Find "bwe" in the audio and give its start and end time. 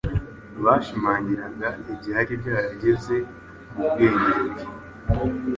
4.47-4.63